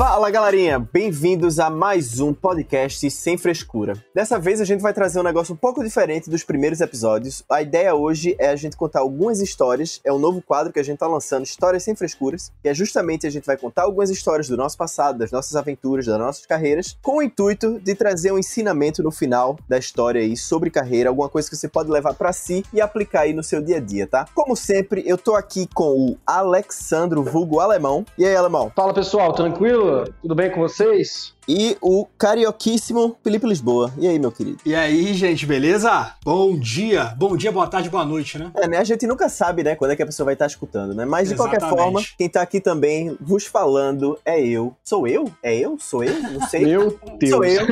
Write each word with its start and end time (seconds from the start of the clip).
Fala 0.00 0.30
galerinha, 0.30 0.78
bem-vindos 0.78 1.58
a 1.58 1.68
mais 1.68 2.20
um 2.20 2.32
podcast 2.32 3.10
sem 3.10 3.36
frescura. 3.36 3.92
Dessa 4.14 4.38
vez 4.38 4.58
a 4.58 4.64
gente 4.64 4.80
vai 4.80 4.94
trazer 4.94 5.20
um 5.20 5.22
negócio 5.22 5.52
um 5.52 5.56
pouco 5.58 5.84
diferente 5.84 6.30
dos 6.30 6.42
primeiros 6.42 6.80
episódios. 6.80 7.44
A 7.50 7.60
ideia 7.60 7.94
hoje 7.94 8.34
é 8.38 8.48
a 8.48 8.56
gente 8.56 8.78
contar 8.78 9.00
algumas 9.00 9.42
histórias, 9.42 10.00
é 10.02 10.10
um 10.10 10.18
novo 10.18 10.40
quadro 10.40 10.72
que 10.72 10.80
a 10.80 10.82
gente 10.82 10.96
tá 10.96 11.06
lançando, 11.06 11.44
Histórias 11.44 11.82
Sem 11.82 11.94
Frescuras, 11.94 12.50
que 12.62 12.70
é 12.70 12.72
justamente 12.72 13.26
a 13.26 13.30
gente 13.30 13.44
vai 13.44 13.58
contar 13.58 13.82
algumas 13.82 14.08
histórias 14.08 14.48
do 14.48 14.56
nosso 14.56 14.74
passado, 14.78 15.18
das 15.18 15.30
nossas 15.30 15.54
aventuras, 15.54 16.06
das 16.06 16.18
nossas 16.18 16.46
carreiras, 16.46 16.96
com 17.02 17.18
o 17.18 17.22
intuito 17.22 17.78
de 17.78 17.94
trazer 17.94 18.32
um 18.32 18.38
ensinamento 18.38 19.02
no 19.02 19.10
final 19.10 19.58
da 19.68 19.76
história 19.76 20.22
aí 20.22 20.34
sobre 20.34 20.70
carreira, 20.70 21.10
alguma 21.10 21.28
coisa 21.28 21.50
que 21.50 21.56
você 21.56 21.68
pode 21.68 21.90
levar 21.90 22.14
para 22.14 22.32
si 22.32 22.64
e 22.72 22.80
aplicar 22.80 23.24
aí 23.24 23.34
no 23.34 23.42
seu 23.42 23.60
dia 23.60 23.76
a 23.76 23.80
dia, 23.80 24.06
tá? 24.06 24.24
Como 24.34 24.56
sempre, 24.56 25.02
eu 25.04 25.18
tô 25.18 25.34
aqui 25.34 25.68
com 25.74 25.90
o 25.90 26.16
Alexandro 26.26 27.22
Vulgo 27.22 27.60
Alemão. 27.60 28.02
E 28.16 28.24
aí, 28.24 28.34
Alemão? 28.34 28.72
Fala 28.74 28.94
pessoal, 28.94 29.34
tranquilo? 29.34 29.89
Tudo 30.22 30.34
bem 30.34 30.50
com 30.50 30.60
vocês? 30.60 31.34
E 31.48 31.76
o 31.80 32.06
carioquíssimo 32.16 33.16
Felipe 33.24 33.46
Lisboa. 33.46 33.92
E 33.98 34.06
aí, 34.06 34.18
meu 34.18 34.30
querido? 34.30 34.58
E 34.64 34.74
aí, 34.74 35.12
gente, 35.14 35.44
beleza? 35.46 36.14
Bom 36.24 36.56
dia, 36.56 37.12
bom 37.16 37.36
dia, 37.36 37.50
boa 37.50 37.66
tarde, 37.66 37.90
boa 37.90 38.04
noite, 38.04 38.38
né? 38.38 38.52
É, 38.54 38.68
né? 38.68 38.78
A 38.78 38.84
gente 38.84 39.06
nunca 39.06 39.28
sabe, 39.28 39.64
né, 39.64 39.74
quando 39.74 39.90
é 39.90 39.96
que 39.96 40.02
a 40.02 40.06
pessoa 40.06 40.26
vai 40.26 40.34
estar 40.34 40.46
escutando, 40.46 40.94
né? 40.94 41.04
Mas 41.04 41.28
de 41.28 41.34
Exatamente. 41.34 41.60
qualquer 41.60 41.76
forma, 41.76 42.00
quem 42.16 42.28
tá 42.28 42.40
aqui 42.40 42.60
também 42.60 43.16
vos 43.20 43.46
falando 43.46 44.16
é 44.24 44.40
eu. 44.40 44.76
Sou 44.84 45.08
eu? 45.08 45.30
É 45.42 45.56
eu? 45.56 45.76
Sou 45.80 46.04
eu? 46.04 46.22
Não 46.22 46.46
sei. 46.46 46.66
Meu 46.66 46.96
Deus. 47.18 47.30
Sou 47.30 47.44
eu, 47.44 47.66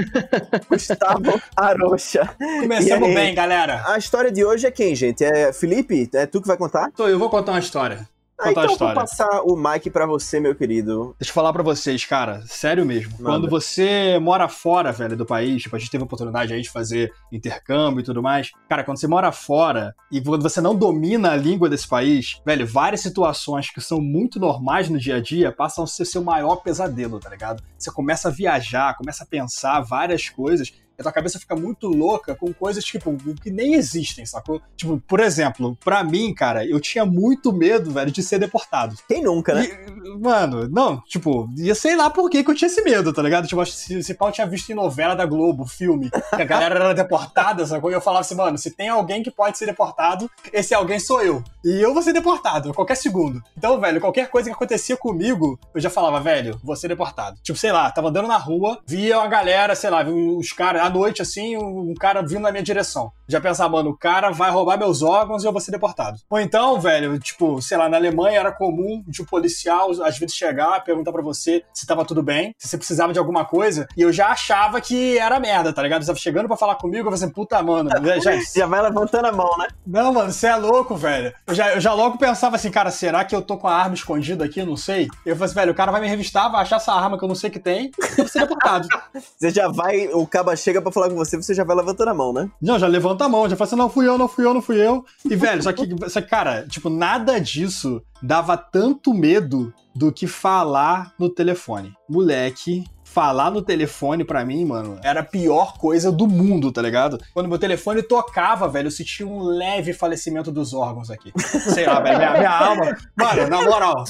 Gustavo 0.69 1.41
Arocha. 1.57 2.29
Começamos 2.61 3.15
bem, 3.15 3.35
galera. 3.35 3.85
A 3.87 3.97
história 3.97 4.33
de 4.33 4.45
hoje 4.45 4.67
é 4.67 4.71
quem, 4.71 4.95
gente? 4.95 5.23
É 5.25 5.53
Felipe? 5.53 6.11
É 6.15 6.27
tu 6.27 6.41
que 6.41 6.49
vai 6.49 6.57
contar? 6.57 6.91
Sou 6.97 7.09
eu, 7.09 7.19
vou 7.19 7.31
contar 7.31 7.53
uma 7.53 7.61
história. 7.61 8.09
Ah, 8.41 8.53
então 8.53 8.63
eu 8.63 8.77
vou 8.77 8.95
passar 8.95 9.43
o 9.43 9.57
mic 9.57 9.91
para 9.91 10.07
você, 10.07 10.39
meu 10.39 10.55
querido. 10.55 11.17
Deixa 11.19 11.31
eu 11.31 11.35
falar 11.35 11.53
para 11.53 11.63
vocês, 11.63 12.05
cara, 12.05 12.41
sério 12.47 12.87
mesmo. 12.87 13.13
Nada. 13.19 13.25
Quando 13.25 13.51
você 13.51 14.17
mora 14.21 14.49
fora, 14.49 14.93
velho, 14.93 15.17
do 15.17 15.27
país, 15.27 15.63
tipo, 15.63 15.75
a 15.75 15.79
gente 15.79 15.91
teve 15.91 16.03
a 16.03 16.07
oportunidade 16.07 16.55
aí 16.55 16.63
de 16.63 16.71
fazer 16.71 17.13
intercâmbio 17.33 18.01
e 18.01 18.05
tudo 18.05 18.23
mais. 18.23 18.53
Cara, 18.69 18.85
quando 18.85 19.01
você 19.01 19.09
mora 19.09 19.33
fora 19.33 19.93
e 20.13 20.21
quando 20.21 20.43
você 20.43 20.61
não 20.61 20.75
domina 20.75 21.33
a 21.33 21.37
língua 21.37 21.69
desse 21.69 21.89
país, 21.89 22.41
velho, 22.47 22.65
várias 22.67 23.01
situações 23.01 23.71
que 23.71 23.81
são 23.81 24.01
muito 24.01 24.39
normais 24.39 24.89
no 24.89 24.99
dia 24.99 25.17
a 25.17 25.21
dia 25.21 25.51
passam 25.51 25.83
a 25.83 25.87
ser 25.87 26.05
seu 26.05 26.23
maior 26.23 26.57
pesadelo, 26.57 27.19
tá 27.19 27.31
ligado? 27.31 27.63
Você 27.77 27.91
começa 27.91 28.29
a 28.29 28.31
viajar, 28.31 28.97
começa 28.97 29.25
a 29.25 29.27
pensar 29.27 29.81
várias 29.81 30.29
coisas 30.29 30.73
a 30.99 31.03
tua 31.03 31.13
cabeça 31.13 31.39
fica 31.39 31.55
muito 31.55 31.89
louca 31.89 32.35
com 32.35 32.53
coisas, 32.53 32.85
tipo, 32.85 33.17
que 33.41 33.51
nem 33.51 33.75
existem, 33.75 34.27
sacou? 34.27 34.61
Tipo, 34.77 35.01
por 35.07 35.21
exemplo, 35.21 35.77
pra 35.85 36.03
mim, 36.03 36.35
cara, 36.35 36.67
eu 36.67 36.81
tinha 36.81 37.05
muito 37.07 37.53
medo, 37.53 37.91
velho, 37.91 38.11
de 38.11 38.23
ser 38.23 38.39
deportado. 38.39 38.97
Quem 39.07 39.23
nunca, 39.23 39.55
né? 39.55 39.65
E, 39.65 40.19
mano, 40.19 40.69
não, 40.69 41.01
tipo, 41.03 41.49
ia 41.57 41.75
sei 41.75 41.97
lá 41.97 42.11
por 42.11 42.29
que, 42.29 42.43
que 42.43 42.51
eu 42.51 42.55
tinha 42.55 42.67
esse 42.67 42.83
medo, 42.83 43.13
tá 43.13 43.23
ligado? 43.23 43.47
Tipo, 43.47 43.65
se 43.67 43.99
esse 43.99 44.15
pau 44.15 44.33
tinha 44.33 44.47
visto 44.47 44.71
em 44.71 44.75
novela 44.75 45.15
da 45.15 45.25
Globo, 45.25 45.67
filme, 45.67 46.11
que 46.11 46.43
a 46.43 46.45
galera 46.45 46.75
era 46.75 46.95
deportada, 46.95 47.65
sacou? 47.65 47.91
E 47.91 47.95
eu 47.95 48.01
falava 48.01 48.23
assim, 48.23 48.35
mano, 48.35 48.59
se 48.59 48.71
tem 48.71 48.89
alguém 48.89 49.23
que 49.23 49.31
pode 49.31 49.57
ser 49.57 49.67
deportado, 49.67 50.31
esse 50.53 50.75
alguém 50.75 50.99
sou 50.99 51.23
eu. 51.23 51.43
E 51.65 51.81
eu 51.81 51.95
vou 51.95 52.03
ser 52.03 52.13
deportado, 52.13 52.71
a 52.71 52.75
qualquer 52.75 52.97
segundo. 52.97 53.43
Então, 53.57 53.81
velho, 53.81 54.01
qualquer 54.01 54.29
coisa 54.29 54.49
que 54.49 54.55
acontecia 54.55 54.97
comigo, 54.97 55.59
eu 55.75 55.81
já 55.81 55.91
falava, 55.91 56.21
velho, 56.21 56.59
vou 56.63 56.75
ser 56.75 56.89
deportado. 56.89 57.39
Tipo, 57.43 57.59
sei 57.59 57.71
lá, 57.71 57.91
tava 57.91 58.09
andando 58.09 58.29
na 58.29 58.37
rua, 58.37 58.81
via 58.87 59.19
uma 59.19 59.29
galera, 59.29 59.75
sei 59.75 59.91
lá, 59.91 60.05
os 60.05 60.53
caras 60.53 60.88
à 60.89 60.91
noite, 60.91 61.23
assim, 61.23 61.57
um 61.57 61.95
cara 61.95 62.23
vindo 62.23 62.41
na 62.41 62.51
minha 62.51 62.63
direção. 62.63 63.13
Já 63.29 63.41
pensava, 63.41 63.71
mano, 63.71 63.91
o 63.91 63.97
cara 63.97 64.31
vai 64.31 64.51
roubar 64.51 64.79
meus 64.79 65.03
órgãos 65.03 65.45
e 65.45 65.47
eu 65.47 65.53
vou 65.53 65.61
ser 65.61 65.71
deportado. 65.71 66.19
Ou 66.31 66.41
então, 66.41 66.81
velho, 66.81 67.19
tipo, 67.19 67.61
sei 67.61 67.77
lá, 67.77 67.89
na 67.89 67.97
Alemanha 67.97 68.41
era 68.41 68.53
comum 68.53 69.03
de 69.07 69.23
um 69.23 69.25
policial 69.25 69.91
às 70.03 70.19
vezes 70.19 70.35
chegar, 70.35 70.83
perguntar 70.85 71.13
para 71.13 71.23
você 71.23 71.63
se 71.73 71.87
tava 71.87 72.05
tudo 72.05 72.23
bem, 72.23 72.55
se 72.59 72.69
você 72.69 72.79
precisava 72.79 73.13
de 73.13 73.19
alguma 73.19 73.45
coisa, 73.45 73.87
e 73.97 74.03
eu 74.03 74.13
já 74.13 74.29
achava 74.29 74.81
que 74.81 75.19
era 75.19 75.39
merda, 75.39 75.73
tá 75.73 75.83
ligado? 75.83 76.03
Você 76.03 76.09
tava 76.09 76.19
chegando 76.19 76.49
para 76.49 76.57
falar 76.57 76.77
comigo, 76.77 77.01
eu 77.01 77.05
falei 77.05 77.25
assim, 77.25 77.33
puta, 77.33 77.63
mano, 77.63 77.91
já, 78.23 78.33
já 78.57 78.67
vai 78.67 78.83
levantando 78.83 79.27
a 79.27 79.33
mão, 79.33 79.57
né? 79.59 79.69
Não, 79.87 80.13
mano, 80.13 80.33
você 80.33 80.47
é 80.47 80.57
louco, 80.57 80.97
velho. 80.97 81.33
Eu 81.47 81.55
já, 81.55 81.75
eu 81.75 81.81
já 81.81 81.93
logo 81.93 82.19
pensava 82.19 82.57
assim, 82.57 82.71
cara, 82.71 82.91
será 82.91 83.25
que 83.25 83.35
eu 83.35 83.43
tô 83.43 83.57
com 83.57 83.69
a 83.69 83.75
arma 83.75 83.95
escondida 83.95 84.45
aqui? 84.45 84.63
Não 84.63 84.77
sei. 84.77 85.09
Eu 85.25 85.35
falei 85.37 85.47
assim, 85.47 85.55
velho, 85.55 85.73
o 85.73 85.75
cara 85.75 85.93
vai 85.93 86.01
me 86.01 86.09
revistar, 86.09 86.51
vai 86.51 86.63
achar 86.63 86.77
essa 86.77 86.93
arma 86.93 87.19
que 87.19 87.25
eu 87.25 87.29
não 87.29 87.35
sei 87.35 87.51
que 87.51 87.59
tem, 87.59 87.87
e 87.87 88.11
eu 88.11 88.17
vou 88.17 88.29
ser 88.29 88.41
deportado. 88.41 88.89
você 89.37 89.51
já 89.51 89.69
vai, 89.69 90.09
o 90.09 90.27
caba 90.27 90.57
chega 90.57 90.81
para 90.81 90.93
falar 90.93 91.09
com 91.09 91.17
você, 91.17 91.37
você 91.37 91.55
já 91.55 91.65
vai 91.65 91.77
levantando 91.77 92.09
a 92.09 92.15
mão, 92.15 92.33
né? 92.33 92.49
Não, 92.61 92.79
já 92.79 92.87
levanta 93.19 93.25
a 93.25 93.29
mão, 93.29 93.49
já 93.49 93.57
fala 93.57 93.67
assim, 93.67 93.77
não 93.77 93.91
fui 93.91 94.07
eu, 94.07 94.17
não 94.17 94.29
fui 94.29 94.45
eu, 94.45 94.55
não 94.55 94.63
fui 94.63 94.81
eu. 94.81 95.05
E, 95.25 95.35
velho, 95.35 95.63
só 95.63 95.73
que, 95.73 95.89
só 96.09 96.21
que, 96.21 96.29
cara, 96.29 96.67
tipo, 96.69 96.89
nada 96.89 97.41
disso 97.41 98.01
dava 98.23 98.57
tanto 98.57 99.13
medo 99.13 99.73
do 99.95 100.13
que 100.13 100.27
falar 100.27 101.13
no 101.19 101.29
telefone. 101.29 101.93
Moleque, 102.09 102.85
falar 103.13 103.51
no 103.51 103.63
telefone 103.63 104.25
pra 104.25 104.45
mim, 104.45 104.65
mano, 104.65 104.99
era 105.03 105.21
a 105.21 105.25
pior 105.25 105.77
coisa 105.79 106.13
do 106.13 106.27
mundo, 106.27 106.71
tá 106.71 106.83
ligado? 106.83 107.19
Quando 107.33 107.49
meu 107.49 107.59
telefone 107.59 108.03
tocava, 108.03 108.69
velho, 108.69 108.89
eu 108.89 108.91
sentia 108.91 109.27
um 109.27 109.43
leve 109.43 109.93
falecimento 109.93 110.53
dos 110.53 110.75
órgãos 110.75 111.11
aqui. 111.11 111.33
Sei 111.75 111.87
lá, 111.87 112.01
velho, 112.01 112.19
minha, 112.19 112.33
minha 112.33 112.51
alma. 112.51 112.97
Mano, 113.17 113.49
na 113.49 113.63
moral, 113.63 114.05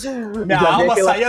minha 0.45 0.59
Já 0.59 0.73
alma 0.75 0.95
saía. 1.05 1.29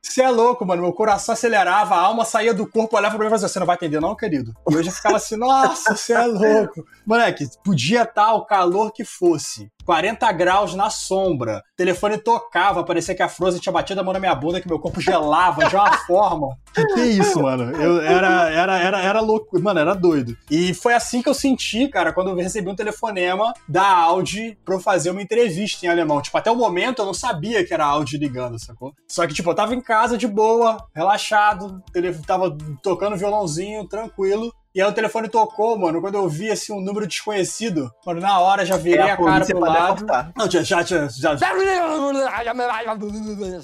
Você 0.00 0.22
é 0.22 0.30
louco, 0.30 0.64
mano. 0.64 0.82
Meu 0.82 0.92
coração 0.92 1.32
acelerava, 1.32 1.94
a 1.96 2.00
alma 2.00 2.24
saía 2.24 2.54
do 2.54 2.66
corpo, 2.66 2.96
olhava 2.96 3.16
pra 3.16 3.24
mim 3.24 3.26
e 3.26 3.30
falava: 3.30 3.48
Você 3.48 3.58
não 3.58 3.66
vai 3.66 3.74
atender, 3.76 4.00
não, 4.00 4.16
querido? 4.16 4.54
E 4.70 4.74
eu 4.74 4.82
já 4.82 4.92
ficava 4.92 5.16
assim, 5.16 5.36
nossa, 5.36 5.94
você 5.94 6.12
é 6.12 6.24
louco. 6.24 6.84
Moleque, 7.04 7.46
podia 7.64 8.02
estar 8.02 8.32
o 8.34 8.46
calor 8.46 8.92
que 8.92 9.04
fosse. 9.04 9.70
40 9.86 10.30
graus 10.32 10.74
na 10.74 10.90
sombra. 10.90 11.62
O 11.72 11.76
telefone 11.76 12.18
tocava, 12.18 12.84
parecia 12.84 13.14
que 13.14 13.22
a 13.22 13.28
Frozen 13.28 13.60
tinha 13.60 13.72
batido 13.72 14.00
a 14.00 14.04
mão 14.04 14.12
na 14.12 14.18
minha 14.18 14.34
bunda, 14.34 14.60
que 14.60 14.68
meu 14.68 14.80
corpo 14.80 15.00
gelava 15.00 15.64
de 15.64 15.76
uma 15.76 15.96
forma. 16.06 16.58
Que 16.74 16.84
que 16.84 17.00
é 17.00 17.06
isso, 17.06 17.40
mano? 17.40 17.70
Eu 17.76 18.00
era, 18.00 18.50
era, 18.50 18.78
era, 18.78 19.00
era 19.00 19.20
louco, 19.20 19.58
mano, 19.62 19.78
era 19.78 19.94
doido. 19.94 20.36
E 20.50 20.74
foi 20.74 20.92
assim 20.92 21.22
que 21.22 21.28
eu 21.28 21.34
senti, 21.34 21.88
cara, 21.88 22.12
quando 22.12 22.30
eu 22.30 22.36
recebi 22.36 22.68
um 22.68 22.74
telefonema 22.74 23.54
da 23.68 23.86
Audi 23.86 24.58
pra 24.64 24.74
eu 24.74 24.80
fazer 24.80 25.10
uma 25.10 25.22
entrevista 25.22 25.86
em 25.86 25.88
alemão. 25.88 26.20
Tipo, 26.20 26.36
até 26.36 26.50
o 26.50 26.56
momento 26.56 27.00
eu 27.00 27.06
não 27.06 27.14
sabia 27.14 27.64
que 27.64 27.72
era 27.72 27.84
a 27.84 27.88
Audi 27.88 28.18
ligando, 28.18 28.58
sacou? 28.58 28.92
Só 29.08 29.26
que, 29.26 29.34
tipo, 29.34 29.48
eu 29.48 29.54
tava 29.54 29.74
em 29.74 29.80
casa 29.80 30.18
de 30.18 30.26
boa, 30.26 30.84
relaxado, 30.94 31.80
tava 32.26 32.56
tocando 32.82 33.16
violãozinho, 33.16 33.86
tranquilo. 33.86 34.52
E 34.76 34.82
aí 34.82 34.86
o 34.86 34.92
telefone 34.92 35.26
tocou, 35.26 35.78
mano. 35.78 36.02
Quando 36.02 36.16
eu 36.16 36.28
vi 36.28 36.50
assim 36.50 36.70
um 36.70 36.82
número 36.82 37.06
desconhecido, 37.06 37.90
mano, 38.04 38.20
na 38.20 38.38
hora 38.38 38.62
já 38.62 38.76
virei 38.76 39.08
a, 39.08 39.14
a 39.14 39.16
cara 39.16 39.46
pro 39.46 39.58
lado. 39.58 40.06
Não, 40.36 40.50
já, 40.50 40.62
já, 40.62 40.82
já, 40.82 41.08
já. 41.08 41.34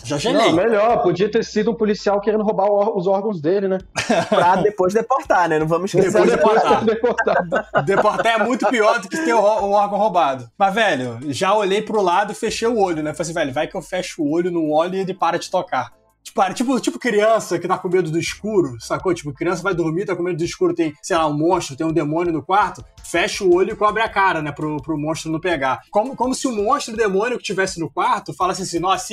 Já 0.03 0.17
gelei. 0.17 0.47
Não, 0.47 0.55
melhor, 0.55 1.03
podia 1.03 1.31
ter 1.31 1.45
sido 1.45 1.71
um 1.71 1.75
policial 1.75 2.19
querendo 2.19 2.43
roubar 2.43 2.67
os 2.97 3.07
órgãos 3.07 3.43
dele, 3.43 3.69
né? 3.69 3.77
pra 4.31 4.57
depois 4.57 4.95
deportar, 4.95 5.51
né? 5.51 5.59
Não 5.59 5.67
vamos 5.67 5.93
esquecer. 5.93 6.13
Depois 6.13 6.31
deportar. 6.31 6.83
deportar. 6.83 7.47
deportar 7.85 8.41
é 8.41 8.45
muito 8.45 8.67
pior 8.69 8.99
do 8.99 9.07
que 9.07 9.19
ter 9.19 9.35
o, 9.35 9.39
o 9.39 9.73
órgão 9.73 9.99
roubado. 9.99 10.49
Mas, 10.57 10.75
velho, 10.75 11.19
já 11.25 11.55
olhei 11.55 11.83
pro 11.83 12.01
lado 12.01 12.33
e 12.33 12.35
fechei 12.35 12.67
o 12.67 12.79
olho, 12.79 13.03
né? 13.03 13.13
Falei 13.13 13.31
assim, 13.31 13.35
velho, 13.35 13.53
vai 13.53 13.67
que 13.67 13.77
eu 13.77 13.83
fecho 13.83 14.23
o 14.23 14.33
olho, 14.33 14.51
não 14.51 14.71
olho 14.71 14.95
e 14.95 15.01
ele 15.01 15.13
para 15.13 15.39
de 15.39 15.51
tocar. 15.51 15.93
Tipo, 16.23 16.55
tipo, 16.55 16.81
tipo 16.81 16.99
criança 16.99 17.59
que 17.59 17.69
tá 17.69 17.77
com 17.77 17.89
medo 17.89 18.11
do 18.11 18.19
escuro, 18.19 18.77
sacou? 18.81 19.13
Tipo, 19.13 19.33
criança 19.33 19.63
vai 19.63 19.75
dormir, 19.75 20.07
tá 20.07 20.17
com 20.17 20.23
medo 20.23 20.37
do 20.37 20.45
escuro, 20.45 20.75
tem, 20.75 20.95
sei 21.03 21.17
lá, 21.17 21.27
um 21.27 21.37
monstro, 21.37 21.77
tem 21.77 21.87
um 21.87 21.93
demônio 21.93 22.33
no 22.33 22.43
quarto, 22.43 22.85
fecha 23.05 23.45
o 23.45 23.55
olho 23.55 23.73
e 23.73 23.77
cobre 23.77 24.03
a 24.03 24.09
cara, 24.09 24.41
né, 24.41 24.53
pro, 24.53 24.77
pro 24.81 24.99
monstro 24.99 25.31
não 25.31 25.41
pegar. 25.41 25.81
Como, 25.91 26.17
como 26.17 26.35
se 26.35 26.47
o 26.47 26.53
monstro, 26.53 26.95
o 26.95 26.97
demônio 26.97 27.37
que 27.37 27.45
tivesse 27.45 27.81
no 27.81 27.91
quarto, 27.91 28.33
falasse 28.33 28.63
assim, 28.63 28.79
nossa, 28.79 29.13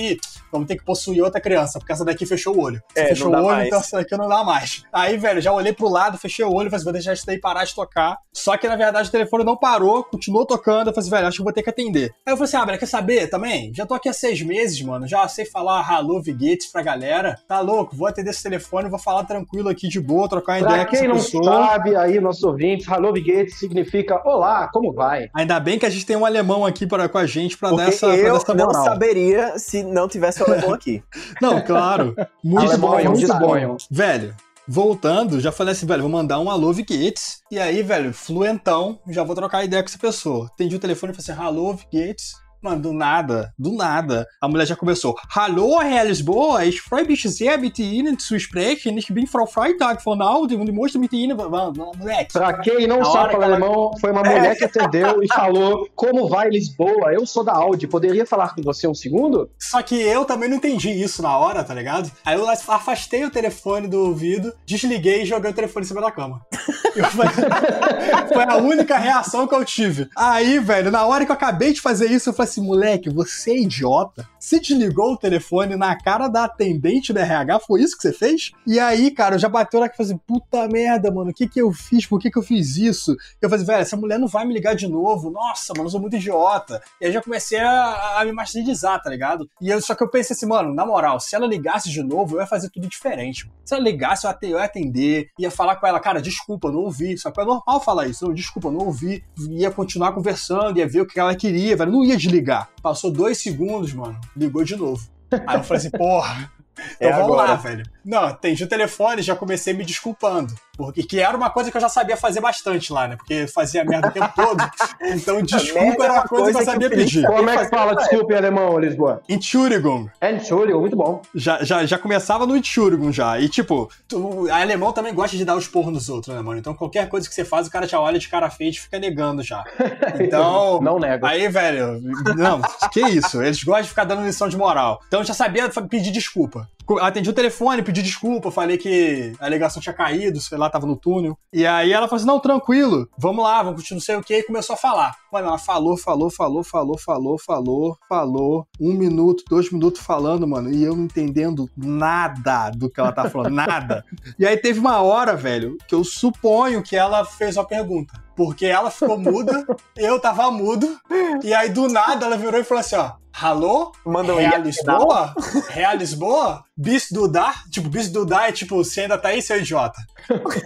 vamos 0.52 0.68
ter 0.68 0.78
que 0.78 0.86
possuir 0.86 1.24
outra 1.24 1.42
criança, 1.42 1.80
porque 1.80 1.92
essa 1.92 2.06
daqui 2.06 2.26
fechou 2.26 2.56
o 2.56 2.62
olho. 2.62 2.82
É, 2.96 3.08
fechou 3.08 3.30
o 3.30 3.36
olho, 3.36 3.46
mais. 3.46 3.68
então 3.68 3.80
essa 3.80 3.98
daqui 3.98 4.16
não 4.16 4.28
dá 4.30 4.44
mais. 4.44 4.84
Aí, 4.94 5.18
velho, 5.18 5.42
já 5.42 5.52
olhei 5.52 5.74
pro 5.74 5.90
lado, 5.90 6.18
fechei 6.18 6.46
o 6.46 6.54
olho, 6.54 6.70
falei 6.70 6.76
assim, 6.76 6.84
vou 6.84 6.94
deixar 6.94 7.14
isso 7.14 7.26
daí 7.26 7.40
parar 7.40 7.64
de 7.64 7.74
tocar. 7.74 8.18
Só 8.32 8.56
que, 8.56 8.68
na 8.68 8.76
verdade, 8.76 9.10
o 9.10 9.12
telefone 9.12 9.44
não 9.44 9.58
parou, 9.58 10.04
continuou 10.04 10.46
tocando, 10.46 10.88
eu 10.88 10.94
falei 10.94 11.00
assim, 11.00 11.10
velho, 11.10 11.28
acho 11.28 11.38
que 11.38 11.44
vou 11.44 11.54
ter 11.54 11.64
que 11.64 11.70
atender. 11.70 12.14
Aí 12.26 12.34
eu 12.34 12.38
falei 12.38 12.44
assim, 12.44 12.58
ah, 12.58 12.66
velho, 12.66 12.80
quer 12.80 12.86
saber 12.86 13.28
também? 13.28 13.74
Já 13.74 13.86
tô 13.86 13.94
aqui 13.96 14.08
há 14.08 14.14
seis 14.14 14.42
meses, 14.42 14.82
mano, 14.82 15.08
já 15.08 15.28
sei 15.28 15.46
falar 15.46 15.86
hello, 15.92 16.22
Gates 16.30 16.68
pra 16.72 16.82
galera, 16.82 16.99
tá 17.48 17.60
louco? 17.60 17.96
vou 17.96 18.08
atender 18.08 18.30
esse 18.30 18.44
telefone, 18.44 18.90
vou 18.90 19.00
falar 19.00 19.24
tranquilo 19.26 19.70
aqui 19.70 19.88
de 19.88 20.00
boa, 20.00 20.28
trocar 20.30 20.60
pra 20.60 20.70
ideia 20.70 20.86
com 20.86 20.92
pessoa. 20.92 21.42
Quem 21.42 21.42
não 21.42 21.68
sabe, 21.68 21.96
aí, 21.96 22.20
nossos 22.20 22.44
ouvintes, 22.44 22.88
Hello 22.88 23.14
Gates 23.14 23.58
significa 23.58 24.22
Olá, 24.26 24.70
como 24.72 24.94
vai? 24.94 25.30
Ainda 25.34 25.60
bem 25.60 25.78
que 25.78 25.86
a 25.86 25.90
gente 25.90 26.06
tem 26.06 26.16
um 26.16 26.26
alemão 26.26 26.66
aqui 26.66 26.88
pra, 26.88 27.10
com 27.10 27.18
a 27.18 27.26
gente 27.26 27.58
pra 27.58 27.70
Porque 27.70 27.84
dar 27.84 27.90
essa, 27.90 28.06
eu 28.08 28.22
pra 28.22 28.30
dar 28.30 28.36
essa 28.36 28.54
moral. 28.54 28.74
não 28.74 28.84
saberia 28.84 29.60
se 29.60 29.84
não 29.84 30.08
tivesse 30.08 30.42
o 30.42 30.46
alemão 30.46 30.74
aqui. 30.74 31.04
não, 31.42 31.62
claro. 31.62 32.16
Muito 32.44 32.70
alemão, 32.70 32.92
bom, 32.92 33.04
muito 33.12 33.28
bom. 33.28 33.68
bom. 33.68 33.78
Velho, 33.90 34.36
voltando, 34.68 35.40
já 35.40 35.52
falei 35.52 35.72
assim, 35.74 35.86
velho, 35.86 36.04
vou 36.04 36.12
mandar 36.12 36.40
um 36.40 36.50
alô 36.50 36.72
Gates. 36.74 37.42
E 37.52 37.60
aí, 37.60 37.82
velho, 37.82 38.14
fluentão, 38.14 39.00
já 39.10 39.24
vou 39.24 39.36
trocar 39.36 39.64
ideia 39.64 39.82
com 39.82 39.90
essa 39.90 39.98
pessoa. 39.98 40.46
Atendi 40.46 40.76
o 40.76 40.80
telefone 40.80 41.12
e 41.12 41.16
falei 41.16 41.32
assim, 41.32 41.44
alô 41.44 41.74
Gates. 41.92 42.34
Mano, 42.62 42.82
do 42.82 42.92
nada, 42.92 43.54
do 43.58 43.72
nada, 43.72 44.28
a 44.42 44.46
mulher 44.46 44.68
já 44.68 44.76
começou. 44.76 45.16
Hallo, 45.34 45.82
Herr 45.82 46.06
Lisboa, 46.06 46.66
ich 46.66 46.82
freue 46.82 47.06
mich 47.06 47.24
sehr, 47.24 47.58
mit 47.58 47.80
Ihnen 47.80 48.20
zu 48.20 48.38
sprechen. 48.38 48.98
Ich 48.98 49.08
bin 49.14 49.26
Frau 49.28 49.46
Freitag 49.46 50.02
von 50.04 50.22
Audi 50.22 50.56
und 50.56 50.70
möchte 50.74 51.00
mit 51.00 51.14
Ihnen... 51.14 51.38
Moleque. 51.38 52.34
Pra 52.34 52.60
quem 52.60 52.86
não 52.86 53.06
sabe 53.06 53.32
falar 53.32 53.46
alemão, 53.46 53.94
foi 54.02 54.12
uma 54.12 54.24
mulher 54.24 54.58
que 54.58 54.66
atendeu 54.66 55.24
e 55.24 55.28
falou: 55.30 55.88
Como 55.96 56.28
vai 56.28 56.50
Lisboa? 56.50 57.14
Eu 57.14 57.26
sou 57.26 57.46
da 57.46 57.54
Audi, 57.54 57.88
poderia 57.88 58.26
falar 58.26 58.54
com 58.54 58.62
você 58.62 58.86
um 58.90 58.94
segundo? 58.94 59.50
Só 59.58 59.82
que 59.82 59.96
eu 59.96 60.26
também 60.26 60.50
não 60.50 60.58
entendi 60.58 60.90
isso 60.90 61.22
na 61.22 61.38
hora, 61.38 61.64
tá 61.64 61.74
ligado? 61.74 62.12
Aí 62.26 62.38
eu 62.38 62.50
afastei 62.50 63.24
o 63.24 63.32
telefone 63.32 63.88
do 63.88 64.08
ouvido, 64.08 64.54
desliguei 64.66 65.22
e 65.22 65.26
joguei 65.26 65.52
o 65.52 65.54
telefone 65.54 65.86
em 65.86 65.88
cima 65.88 66.02
da 66.02 66.12
cama. 66.12 66.46
Foi 68.34 68.44
a 68.44 68.58
única 68.58 68.98
reação 68.98 69.48
que 69.48 69.56
eu 69.56 69.64
tive. 69.64 70.10
Aí, 70.14 70.60
velho, 70.60 70.92
na 70.92 71.06
hora 71.06 71.26
que 71.26 71.32
eu 71.32 71.36
acabei 71.36 71.72
de 71.72 71.80
fazer 71.80 72.12
isso, 72.12 72.30
eu 72.30 72.34
falei 72.34 72.49
assim, 72.50 72.62
moleque, 72.62 73.10
você 73.10 73.52
é 73.52 73.62
idiota? 73.62 74.28
Você 74.40 74.60
desligou 74.60 75.14
o 75.14 75.18
telefone 75.18 75.76
na 75.76 75.96
cara 75.98 76.28
da 76.28 76.46
atendente 76.46 77.12
do 77.14 77.20
RH? 77.20 77.60
Foi 77.60 77.82
isso 77.82 77.96
que 77.96 78.02
você 78.02 78.14
fez? 78.14 78.52
E 78.66 78.80
aí, 78.80 79.12
cara, 79.12 79.36
eu 79.36 79.40
já 79.40 79.50
bateu 79.50 79.80
lá 79.80 79.90
que 79.90 79.98
falei 79.98 80.12
assim, 80.12 80.22
puta 80.26 80.68
merda, 80.68 81.12
mano, 81.12 81.32
o 81.32 81.34
que 81.34 81.48
que 81.48 81.62
eu 81.62 81.72
fiz? 81.72 82.06
Por 82.06 82.20
que 82.20 82.32
que 82.32 82.38
eu 82.38 82.44
fiz 82.44 82.78
isso? 82.78 83.16
Eu 83.42 83.50
falei, 83.50 83.66
velho, 83.66 83.82
essa 83.82 83.98
mulher 83.98 84.18
não 84.18 84.28
vai 84.28 84.46
me 84.46 84.54
ligar 84.54 84.76
de 84.76 84.88
novo. 84.88 85.30
Nossa, 85.30 85.74
mano, 85.76 85.88
eu 85.88 85.92
sou 85.92 86.00
muito 86.00 86.16
idiota. 86.16 86.82
E 87.00 87.06
aí 87.06 87.12
já 87.12 87.22
comecei 87.22 87.60
a, 87.60 88.20
a 88.20 88.26
me 88.26 88.32
martirizar, 88.32 89.02
tá 89.02 89.10
ligado? 89.10 89.50
E 89.62 89.70
eu, 89.70 89.82
só 89.82 89.94
que 89.94 90.04
eu 90.04 90.10
pensei 90.10 90.36
assim, 90.36 90.46
mano, 90.46 90.74
na 90.74 90.86
moral, 90.86 91.20
se 91.20 91.36
ela 91.36 91.46
ligasse 91.46 91.90
de 91.90 92.02
novo, 92.02 92.36
eu 92.36 92.42
ia 92.42 92.48
fazer 92.48 92.70
tudo 92.70 92.88
diferente. 92.88 93.50
Se 93.66 93.76
ela 93.76 93.84
ligasse, 93.84 94.26
eu 94.42 94.58
ia 94.58 94.64
atender, 94.64 95.30
ia 95.38 95.52
falar 95.52 95.76
com 95.76 95.86
ela, 95.86 96.00
cara, 96.00 96.22
desculpa, 96.22 96.72
não 96.72 96.80
ouvi. 96.80 97.18
Só 97.18 97.30
que 97.32 97.42
é 97.42 97.46
normal 97.46 97.82
falar 97.82 98.08
isso, 98.08 98.26
não, 98.26 98.34
desculpa, 98.34 98.72
não 98.72 98.88
ouvi. 98.88 99.24
Ia 99.50 99.70
continuar 99.70 100.14
conversando, 100.14 100.78
ia 100.78 100.88
ver 100.88 101.02
o 101.02 101.06
que 101.06 101.20
ela 101.20 101.36
queria, 101.36 101.76
velho. 101.76 101.92
Não 101.92 102.04
ia 102.04 102.18
desligar. 102.18 102.39
Passou 102.82 103.12
dois 103.12 103.38
segundos, 103.38 103.94
mano, 103.94 104.20
ligou 104.36 104.64
de 104.64 104.76
novo. 104.76 105.08
Aí 105.48 105.58
eu 105.58 105.64
falei 105.64 105.78
assim, 105.78 105.92
porra. 105.92 106.52
Então 106.96 107.10
É 107.10 107.12
vamos 107.12 107.26
agora. 107.34 107.50
lá, 107.52 107.56
velho. 107.56 107.84
Não, 108.10 108.24
atendi 108.24 108.64
o 108.64 108.68
telefone, 108.68 109.22
já 109.22 109.36
comecei 109.36 109.72
me 109.72 109.86
desculpando. 109.86 110.52
Porque 110.76 111.04
que 111.04 111.20
era 111.20 111.38
uma 111.38 111.52
coisa 111.52 111.70
que 111.70 111.78
eu 111.78 111.82
já 111.82 111.90
sabia 111.90 112.18
fazer 112.18 112.42
bastante 112.42 112.92
lá, 112.92 113.08
né? 113.08 113.16
Porque 113.16 113.46
fazia 113.46 113.86
merda 113.86 114.08
o 114.08 114.12
tempo 114.12 114.32
todo. 114.36 114.60
Então, 115.02 115.42
desculpa 115.42 116.04
é 116.04 116.06
era 116.06 116.14
uma 116.14 116.20
uma 116.22 116.28
coisa, 116.28 116.46
que 116.46 116.54
coisa 116.54 116.60
eu 116.60 116.60
que 116.60 116.66
sabia 116.66 116.90
Felipe 116.90 117.06
pedir. 117.06 117.26
Como 117.26 117.50
é 117.50 117.58
que 117.58 117.70
fala 117.70 117.96
desculpa 117.96 118.34
em 118.34 118.38
alemão, 118.38 118.78
Lisboa? 118.78 119.22
Entschuldigung. 119.28 120.10
Entschuldigung, 120.22 120.80
muito 120.80 120.96
bom. 120.96 121.22
Já, 121.34 121.64
já, 121.64 121.86
já 121.86 121.98
começava 121.98 122.46
no 122.46 122.56
Entschuldigung 122.56 123.12
já. 123.12 123.40
E 123.40 123.50
tipo, 123.50 123.90
tu, 124.08 124.48
a 124.52 124.62
alemão 124.62 124.92
também 124.92 125.14
gosta 125.14 125.36
de 125.36 125.46
dar 125.46 125.56
os 125.56 125.68
porros 125.68 125.94
nos 125.94 126.10
outros, 126.10 126.36
né, 126.36 126.42
mano? 126.42 126.60
Então 126.60 126.74
qualquer 126.74 127.08
coisa 127.10 127.28
que 127.28 127.34
você 127.34 127.44
faz, 127.44 127.68
o 127.68 127.72
cara 127.72 127.88
já 127.88 128.00
olha 128.00 128.20
de 128.20 128.28
cara 128.28 128.50
feia 128.50 128.70
e 128.70 128.74
fica 128.74 129.00
negando 129.00 129.42
já. 129.42 129.64
Então. 130.20 130.82
Não 130.82 131.00
nego. 131.00 131.26
Aí, 131.26 131.48
velho, 131.48 132.02
não, 132.36 132.62
que 132.92 133.02
isso? 133.02 133.42
Eles 133.42 133.64
gostam 133.64 133.84
de 133.84 133.90
ficar 133.90 134.04
dando 134.04 134.24
lição 134.24 134.50
de 134.50 134.58
moral. 134.58 135.02
Então 135.08 135.22
eu 135.22 135.26
já 135.26 135.34
sabia 135.34 135.70
pedir 135.90 136.12
desculpa. 136.12 136.70
Atendi 136.98 137.30
o 137.30 137.34
telefone, 137.34 137.84
pedi 137.84 138.02
desculpa, 138.02 138.52
falei 138.52 138.78
que 138.78 139.34
a 139.40 139.48
ligação 139.48 139.82
tinha 139.82 139.94
caído, 139.94 140.40
sei 140.42 140.58
lá, 140.58 140.70
tava 140.70 140.88
no 140.88 140.96
túnel. 140.96 141.38
E 141.54 141.66
aí 141.66 141.92
ela 141.92 142.08
falou 142.08 142.18
assim: 142.18 142.26
não, 142.26 142.40
tranquilo, 142.40 143.08
vamos 143.18 143.44
lá, 143.44 143.62
vamos 143.62 143.82
continuar, 143.82 144.00
não 144.00 144.06
sei 144.06 144.16
o 144.16 144.24
que, 144.24 144.36
e 144.36 144.44
começou 144.44 144.74
a 144.74 144.78
falar. 144.78 145.16
Mano, 145.32 145.48
ela 145.48 145.58
falou, 145.58 145.98
falou, 145.98 146.32
falou, 146.32 146.64
falou, 146.64 146.98
falou, 146.98 147.38
falou, 147.38 147.98
falou. 148.08 148.68
Um 148.80 148.94
minuto, 148.94 149.44
dois 149.50 149.72
minutos 149.72 150.02
falando, 150.02 150.48
mano, 150.48 150.72
e 150.72 150.84
eu 150.84 150.96
não 150.96 151.04
entendendo 151.04 151.70
nada 151.78 152.72
do 152.72 152.90
que 152.90 153.00
ela 153.00 153.12
tá 153.12 153.30
falando, 153.30 153.54
nada. 153.56 154.04
E 154.38 154.46
aí 154.46 154.58
teve 154.58 154.80
uma 154.80 155.02
hora, 155.02 155.36
velho, 155.36 155.78
que 155.88 155.94
eu 155.94 156.04
suponho 156.04 156.82
que 156.82 156.96
ela 156.96 157.24
fez 157.26 157.58
uma 157.58 157.66
pergunta. 157.66 158.14
Porque 158.36 158.66
ela 158.66 158.90
ficou 158.90 159.20
muda, 159.20 159.66
eu 159.98 160.20
tava 160.20 160.50
mudo, 160.50 160.98
e 161.44 161.54
aí 161.54 161.70
do 161.70 161.90
nada 161.90 162.26
ela 162.26 162.38
virou 162.38 162.60
e 162.60 162.64
falou 162.64 162.80
assim: 162.80 162.96
ó, 162.96 163.12
alô? 163.48 163.92
Manda 164.06 164.34
um 164.34 164.38
Real 164.38 164.52
ia- 164.54 164.58
Lisboa? 164.60 165.34
Real 165.70 165.96
Lisboa? 165.96 166.64
Bis 166.76 167.08
Dudar? 167.12 167.64
Tipo, 167.70 167.90
Bis 167.90 168.10
Dudar 168.10 168.50
é 168.50 168.52
tipo, 168.52 168.76
você 168.84 169.02
ainda 169.02 169.18
tá 169.18 169.30
aí, 169.30 169.42
seu 169.42 169.58
idiota. 169.60 170.00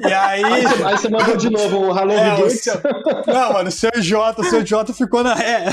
E 0.01 0.13
aí. 0.13 0.43
Aí 0.43 0.97
você, 0.97 1.09
mandou 1.09 1.35
de 1.37 1.49
novo 1.49 1.79
o 1.91 1.97
Hello 1.97 2.11
É, 2.13 2.35
o 2.43 2.49
seu... 2.49 2.75
Não, 3.27 3.53
mano, 3.53 3.71
seu 3.71 3.89
idiota, 3.95 4.41
o 4.41 4.45
seu 4.45 4.61
idiota 4.61 4.93
ficou 4.93 5.23
na. 5.23 5.33
É, 5.41 5.69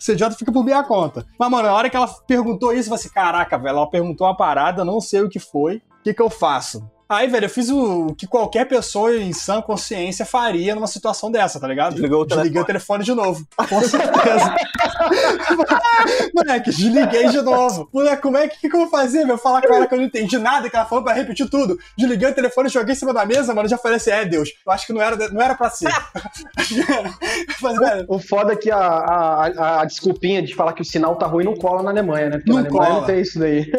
seu 0.00 0.14
idiota 0.14 0.36
fica 0.36 0.52
por 0.52 0.64
minha 0.64 0.82
conta. 0.82 1.24
Mas, 1.38 1.50
mano, 1.50 1.68
na 1.68 1.74
hora 1.74 1.88
que 1.90 1.96
ela 1.96 2.08
perguntou 2.26 2.72
isso, 2.72 2.82
eu 2.88 2.96
falei 2.96 3.00
assim: 3.00 3.08
caraca, 3.14 3.56
velho, 3.58 3.76
ela 3.76 3.90
perguntou 3.90 4.26
uma 4.26 4.36
parada, 4.36 4.84
não 4.84 5.00
sei 5.00 5.20
o 5.22 5.28
que 5.28 5.38
foi. 5.38 5.76
O 5.76 6.02
que, 6.04 6.12
que 6.14 6.20
eu 6.22 6.28
faço? 6.30 6.88
Aí, 7.08 7.26
velho, 7.28 7.44
eu 7.44 7.50
fiz 7.50 7.68
o 7.70 8.14
que 8.16 8.26
qualquer 8.26 8.66
pessoa 8.66 9.14
em 9.16 9.32
sã 9.32 9.60
consciência 9.60 10.24
faria 10.24 10.74
numa 10.74 10.86
situação 10.86 11.30
dessa, 11.30 11.60
tá 11.60 11.68
ligado? 11.68 11.92
Desligou 11.94 12.22
o 12.22 12.24
Desliguei 12.24 12.60
o 12.62 12.64
telefone 12.64 13.04
de 13.04 13.12
novo. 13.14 13.46
Com 13.68 13.80
certeza. 13.82 14.54
Moleque, 16.34 16.70
desliguei 16.70 17.28
de 17.28 17.42
novo. 17.42 17.88
Moleque, 17.92 18.22
como 18.22 18.36
é 18.36 18.48
que, 18.48 18.58
que, 18.60 18.68
que 18.68 18.76
eu 18.76 18.80
vou 18.80 18.88
fazer, 18.90 19.24
meu? 19.24 19.38
Falar 19.38 19.62
com 19.62 19.72
ela 19.74 19.86
que 19.86 19.94
eu 19.94 19.98
não 19.98 20.04
entendi 20.06 20.38
nada, 20.38 20.68
que 20.68 20.76
ela 20.76 20.84
falou 20.86 21.04
pra 21.04 21.12
repetir 21.12 21.48
tudo. 21.48 21.78
Desliguei 21.96 22.30
o 22.30 22.34
telefone, 22.34 22.68
joguei 22.68 22.92
em 22.94 22.96
cima 22.98 23.12
da 23.12 23.24
mesa, 23.24 23.54
mano. 23.54 23.68
Já 23.68 23.78
falei 23.78 23.96
assim: 23.96 24.10
é, 24.10 24.24
Deus, 24.24 24.50
eu 24.66 24.72
acho 24.72 24.86
que 24.86 24.92
não 24.92 25.00
era, 25.02 25.28
não 25.30 25.40
era 25.40 25.54
pra 25.54 25.70
ser. 25.70 25.88
Mas, 27.60 27.78
velho, 27.78 28.04
O 28.08 28.18
foda 28.18 28.52
é 28.52 28.56
que 28.56 28.70
a, 28.70 28.78
a, 28.78 29.46
a- 29.46 29.80
a 29.80 29.84
desculpinha 29.84 30.42
de 30.42 30.54
falar 30.54 30.72
que 30.72 30.82
o 30.82 30.84
sinal 30.84 31.16
tá 31.16 31.26
ruim 31.26 31.44
não 31.44 31.54
cola 31.54 31.82
na 31.82 31.90
Alemanha, 31.90 32.30
né? 32.30 32.36
Porque 32.38 32.50
Não 32.50 32.60
na 32.62 32.68
Alemanha 32.68 32.86
cola. 32.90 33.00
não 33.00 33.06
tem 33.06 33.20
isso 33.20 33.38
daí. 33.38 33.70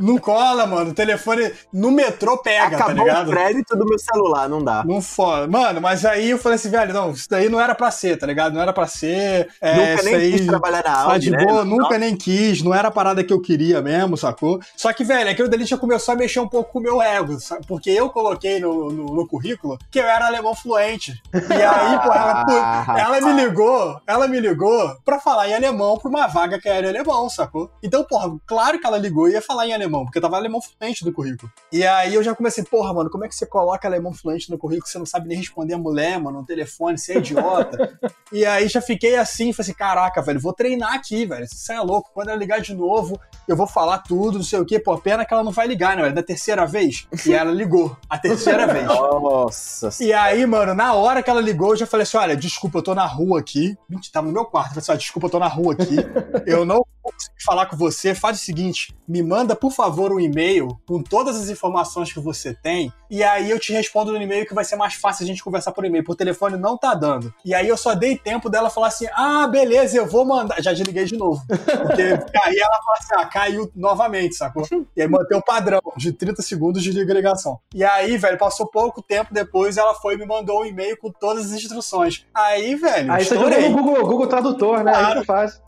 não 0.00 0.18
cola, 0.18 0.66
mano. 0.66 0.90
O 0.90 0.94
telefone 0.94 1.50
no 1.72 1.90
metrô 1.90 2.38
pega, 2.38 2.69
tá 2.76 2.84
Acabou 2.84 3.04
ligado? 3.04 3.28
o 3.28 3.30
crédito 3.30 3.76
do 3.76 3.84
meu 3.86 3.98
celular, 3.98 4.48
não 4.48 4.62
dá. 4.62 4.84
Não 4.84 5.00
foda. 5.00 5.46
Mano, 5.46 5.80
mas 5.80 6.04
aí 6.04 6.30
eu 6.30 6.38
falei 6.38 6.56
assim, 6.56 6.70
velho, 6.70 6.92
não, 6.92 7.10
isso 7.12 7.28
daí 7.28 7.48
não 7.48 7.60
era 7.60 7.74
pra 7.74 7.90
ser, 7.90 8.16
tá 8.18 8.26
ligado? 8.26 8.54
Não 8.54 8.60
era 8.62 8.72
pra 8.72 8.86
ser. 8.86 9.48
É, 9.60 9.74
Nunca 9.92 10.02
nem 10.04 10.14
aí... 10.14 10.32
quis 10.32 10.46
trabalhar 10.46 10.78
na 10.78 10.82
Tá 10.82 11.00
Audi, 11.12 11.26
de 11.26 11.30
né? 11.32 11.44
boa, 11.44 11.64
nunca 11.64 11.98
nem 11.98 12.16
quis, 12.16 12.62
não 12.62 12.74
era 12.74 12.88
a 12.88 12.90
parada 12.90 13.22
que 13.24 13.32
eu 13.32 13.40
queria 13.40 13.80
mesmo, 13.82 14.16
sacou? 14.16 14.60
Só 14.76 14.92
que, 14.92 15.04
velho, 15.04 15.30
aquilo 15.30 15.48
dali 15.48 15.64
já 15.64 15.76
começou 15.76 16.14
a 16.14 16.16
mexer 16.16 16.40
um 16.40 16.48
pouco 16.48 16.72
com 16.72 16.78
o 16.78 16.82
meu 16.82 17.00
ego, 17.02 17.38
sabe? 17.40 17.66
Porque 17.66 17.90
eu 17.90 18.10
coloquei 18.10 18.60
no, 18.60 18.90
no, 18.90 19.06
no 19.14 19.26
currículo 19.26 19.78
que 19.90 19.98
eu 19.98 20.04
era 20.04 20.26
alemão 20.26 20.54
fluente. 20.54 21.20
E 21.34 21.52
aí, 21.52 21.98
pô, 22.00 22.12
ela, 22.12 22.44
Ah, 22.48 22.96
ela 22.98 23.20
me 23.20 23.32
ligou, 23.44 24.00
ela 24.06 24.28
me 24.28 24.40
ligou 24.40 24.96
pra 25.04 25.18
falar 25.20 25.48
em 25.48 25.54
alemão 25.54 25.98
pra 25.98 26.08
uma 26.08 26.26
vaga 26.26 26.58
que 26.60 26.68
era 26.68 26.86
em 26.86 26.90
alemão, 26.90 27.28
sacou? 27.28 27.70
Então, 27.82 28.04
porra, 28.04 28.30
claro 28.46 28.78
que 28.78 28.86
ela 28.86 28.98
ligou 28.98 29.28
e 29.28 29.32
ia 29.32 29.42
falar 29.42 29.66
em 29.66 29.72
alemão, 29.74 30.04
porque 30.04 30.20
tava 30.20 30.36
alemão 30.36 30.60
fluente 30.60 31.04
no 31.04 31.12
currículo. 31.12 31.50
E 31.72 31.84
aí 31.86 32.14
eu 32.14 32.22
já 32.22 32.34
comecei, 32.34 32.59
porra, 32.64 32.92
mano, 32.92 33.10
como 33.10 33.24
é 33.24 33.28
que 33.28 33.34
você 33.34 33.46
coloca 33.46 33.86
alemão 33.86 34.12
fluente 34.12 34.50
no 34.50 34.58
currículo? 34.58 34.88
Você 34.88 34.98
não 34.98 35.06
sabe 35.06 35.28
nem 35.28 35.38
responder 35.38 35.74
a 35.74 35.78
mulher, 35.78 36.18
mano, 36.20 36.40
no 36.40 36.46
telefone, 36.46 36.98
você 36.98 37.14
é 37.14 37.18
idiota. 37.18 37.98
E 38.32 38.46
aí 38.46 38.68
já 38.68 38.80
fiquei 38.80 39.16
assim, 39.16 39.52
falei 39.52 39.70
assim, 39.70 39.74
caraca, 39.74 40.22
velho, 40.22 40.38
vou 40.38 40.52
treinar 40.52 40.94
aqui, 40.94 41.26
velho. 41.26 41.44
Você 41.48 41.72
é 41.72 41.80
louco. 41.80 42.12
Quando 42.14 42.28
ela 42.28 42.38
ligar 42.38 42.60
de 42.60 42.72
novo, 42.72 43.20
eu 43.48 43.56
vou 43.56 43.66
falar 43.66 43.98
tudo, 43.98 44.38
não 44.38 44.44
sei 44.44 44.60
o 44.60 44.64
quê. 44.64 44.78
Pô, 44.78 44.96
pena 44.96 45.24
que 45.24 45.34
ela 45.34 45.42
não 45.42 45.50
vai 45.50 45.66
ligar, 45.66 45.96
né, 45.96 46.02
velho? 46.02 46.14
Da 46.14 46.22
terceira 46.22 46.64
vez. 46.64 47.08
E 47.26 47.32
ela 47.32 47.50
ligou. 47.50 47.96
A 48.08 48.16
terceira 48.16 48.66
vez. 48.72 48.86
Nossa. 48.86 49.90
E 50.00 50.12
aí, 50.12 50.46
mano, 50.46 50.74
na 50.74 50.94
hora 50.94 51.24
que 51.24 51.28
ela 51.28 51.40
ligou, 51.40 51.70
eu 51.70 51.76
já 51.76 51.86
falei 51.86 52.04
assim: 52.04 52.18
olha, 52.18 52.36
desculpa, 52.36 52.78
eu 52.78 52.82
tô 52.82 52.94
na 52.94 53.04
rua 53.04 53.40
aqui. 53.40 53.76
Mentira, 53.88 54.12
tava 54.12 54.28
no 54.28 54.32
meu 54.32 54.44
quarto. 54.44 54.68
Eu 54.68 54.74
falei 54.74 54.82
assim: 54.82 54.92
olha, 54.92 54.98
desculpa, 55.00 55.26
eu 55.26 55.30
tô 55.30 55.38
na 55.40 55.48
rua 55.48 55.72
aqui. 55.72 55.96
Eu 56.46 56.64
não 56.64 56.84
conseguir 57.10 57.44
falar 57.44 57.66
com 57.66 57.76
você. 57.76 58.14
Faz 58.14 58.40
o 58.40 58.44
seguinte: 58.44 58.94
me 59.06 59.22
manda, 59.22 59.54
por 59.56 59.72
favor, 59.72 60.12
um 60.12 60.20
e-mail 60.20 60.68
com 60.86 61.02
todas 61.02 61.36
as 61.36 61.48
informações 61.48 62.12
que 62.12 62.20
você 62.20 62.54
tem. 62.54 62.92
E 63.10 63.24
aí 63.24 63.50
eu 63.50 63.58
te 63.58 63.72
respondo 63.72 64.12
no 64.12 64.22
e-mail 64.22 64.46
que 64.46 64.54
vai 64.54 64.64
ser 64.64 64.76
mais 64.76 64.94
fácil 64.94 65.24
a 65.24 65.26
gente 65.26 65.42
conversar 65.42 65.72
por 65.72 65.84
e-mail. 65.84 66.04
Por 66.04 66.14
telefone 66.14 66.56
não 66.56 66.76
tá 66.78 66.94
dando. 66.94 67.32
E 67.44 67.52
aí 67.54 67.66
eu 67.66 67.76
só 67.76 67.94
dei 67.94 68.16
tempo 68.16 68.48
dela 68.48 68.70
falar 68.70 68.88
assim: 68.88 69.06
ah, 69.14 69.46
beleza, 69.48 69.96
eu 69.96 70.06
vou 70.06 70.24
mandar. 70.24 70.62
Já 70.62 70.72
desliguei 70.72 71.04
de 71.04 71.16
novo. 71.16 71.42
Porque 71.48 72.02
aí 72.42 72.58
ela 72.58 72.78
falou 72.84 72.98
assim: 72.98 73.14
ah, 73.16 73.26
caiu 73.26 73.70
novamente, 73.74 74.36
sacou? 74.36 74.66
E 74.96 75.02
aí 75.02 75.08
mantém 75.08 75.36
o 75.36 75.42
padrão 75.42 75.80
de 75.96 76.12
30 76.12 76.42
segundos 76.42 76.82
de 76.82 76.92
ligação. 76.92 77.58
E 77.74 77.82
aí, 77.84 78.16
velho, 78.16 78.38
passou 78.38 78.66
pouco 78.66 79.02
tempo 79.02 79.34
depois, 79.34 79.76
ela 79.76 79.94
foi 79.94 80.14
e 80.14 80.18
me 80.18 80.26
mandou 80.26 80.60
um 80.62 80.64
e-mail 80.64 80.96
com 80.96 81.10
todas 81.10 81.46
as 81.46 81.52
instruções. 81.52 82.24
Aí, 82.34 82.74
velho, 82.76 83.12
Aí 83.12 83.24
você 83.24 83.34
jogou 83.34 83.50
no 83.50 83.70
Google, 83.76 84.06
Google 84.06 84.26
Tradutor, 84.26 84.84
né? 84.84 84.92
Aí 84.94 85.00
Claro. 85.00 85.20
que 85.20 85.26
faz. 85.26 85.60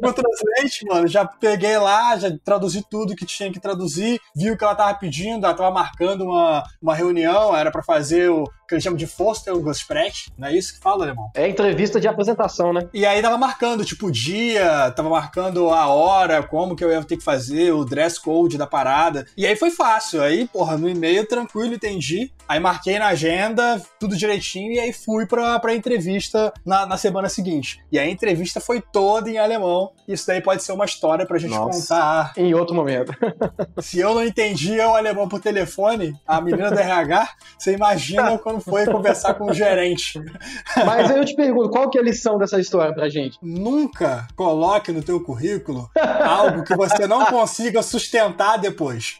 No 0.00 0.12
Mano, 0.82 1.06
já 1.06 1.24
peguei 1.24 1.78
lá, 1.78 2.16
já 2.16 2.28
traduzi 2.44 2.84
tudo 2.90 3.14
que 3.14 3.26
tinha 3.26 3.52
que 3.52 3.60
traduzir, 3.60 4.20
vi 4.34 4.50
o 4.50 4.56
que 4.56 4.64
ela 4.64 4.74
tava 4.74 4.94
pedindo, 4.98 5.44
ela 5.44 5.54
tava 5.54 5.70
marcando 5.70 6.24
uma, 6.24 6.64
uma 6.80 6.94
reunião, 6.94 7.56
era 7.56 7.70
pra 7.70 7.82
fazer 7.82 8.30
o 8.30 8.44
que 8.66 8.74
eles 8.74 8.84
chamam 8.84 8.96
de 8.96 9.06
Vorstellungsgespräch, 9.06 10.32
não 10.36 10.48
é 10.48 10.56
isso 10.56 10.74
que 10.74 10.80
fala, 10.80 11.04
alemão? 11.04 11.30
É 11.34 11.48
entrevista 11.48 12.00
de 12.00 12.08
apresentação, 12.08 12.72
né? 12.72 12.88
E 12.92 13.04
aí 13.04 13.20
tava 13.20 13.36
marcando, 13.36 13.84
tipo, 13.84 14.06
o 14.06 14.12
dia, 14.12 14.90
tava 14.92 15.08
marcando 15.08 15.70
a 15.70 15.88
hora, 15.88 16.42
como 16.42 16.76
que 16.76 16.84
eu 16.84 16.90
ia 16.90 17.02
ter 17.04 17.16
que 17.16 17.24
fazer, 17.24 17.72
o 17.72 17.84
dress 17.84 18.20
code 18.20 18.58
da 18.58 18.66
parada. 18.66 19.26
E 19.36 19.46
aí 19.46 19.56
foi 19.56 19.70
fácil. 19.70 20.22
Aí, 20.22 20.46
porra, 20.46 20.76
no 20.76 20.88
e-mail, 20.88 21.26
tranquilo, 21.26 21.74
entendi. 21.74 22.32
Aí 22.46 22.60
marquei 22.60 22.98
na 22.98 23.08
agenda, 23.08 23.80
tudo 23.98 24.16
direitinho, 24.16 24.72
e 24.72 24.78
aí 24.78 24.92
fui 24.92 25.26
pra, 25.26 25.58
pra 25.58 25.74
entrevista 25.74 26.52
na, 26.64 26.86
na 26.86 26.96
semana 26.96 27.28
seguinte. 27.28 27.82
E 27.90 27.98
a 27.98 28.08
entrevista 28.08 28.60
foi 28.60 28.80
toda 28.80 29.30
em 29.30 29.38
alemão. 29.38 29.92
Isso 30.06 30.26
daí 30.26 30.40
pode 30.40 30.62
ser 30.62 30.72
uma 30.72 30.84
história 30.84 31.26
pra 31.26 31.38
gente 31.38 31.50
Nossa. 31.50 31.94
contar. 31.94 32.32
Em 32.36 32.54
outro 32.54 32.74
momento. 32.74 33.12
Se 33.80 33.98
eu 33.98 34.14
não 34.14 34.24
entendia 34.24 34.88
o 34.88 34.94
alemão 34.94 35.28
por 35.28 35.40
telefone, 35.40 36.14
a 36.26 36.40
menina 36.40 36.70
do 36.70 36.78
RH, 36.78 37.28
você 37.58 37.72
imagina 37.72 38.36
quando 38.38 38.53
não 38.54 38.60
foi 38.60 38.84
conversar 38.86 39.34
com 39.34 39.50
o 39.50 39.52
gerente. 39.52 40.20
Mas 40.84 41.10
aí 41.10 41.18
eu 41.18 41.24
te 41.24 41.34
pergunto, 41.34 41.70
qual 41.70 41.90
que 41.90 41.98
é 41.98 42.00
a 42.00 42.04
lição 42.04 42.38
dessa 42.38 42.58
história 42.60 42.94
pra 42.94 43.08
gente? 43.08 43.38
Nunca 43.42 44.26
coloque 44.36 44.92
no 44.92 45.02
teu 45.02 45.20
currículo 45.20 45.90
algo 46.22 46.62
que 46.62 46.76
você 46.76 47.06
não 47.06 47.26
consiga 47.26 47.82
sustentar 47.82 48.58
depois. 48.58 49.18